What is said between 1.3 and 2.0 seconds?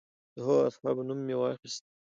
واخیست.